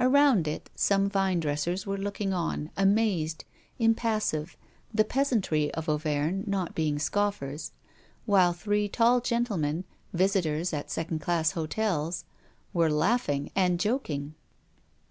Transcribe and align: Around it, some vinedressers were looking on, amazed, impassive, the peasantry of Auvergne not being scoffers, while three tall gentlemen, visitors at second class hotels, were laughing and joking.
Around 0.00 0.48
it, 0.48 0.70
some 0.74 1.10
vinedressers 1.10 1.84
were 1.84 1.98
looking 1.98 2.32
on, 2.32 2.70
amazed, 2.74 3.44
impassive, 3.78 4.56
the 4.94 5.04
peasantry 5.04 5.70
of 5.74 5.90
Auvergne 5.90 6.42
not 6.46 6.74
being 6.74 6.98
scoffers, 6.98 7.72
while 8.24 8.54
three 8.54 8.88
tall 8.88 9.20
gentlemen, 9.20 9.84
visitors 10.14 10.72
at 10.72 10.90
second 10.90 11.18
class 11.20 11.50
hotels, 11.50 12.24
were 12.72 12.88
laughing 12.90 13.50
and 13.54 13.78
joking. 13.78 14.34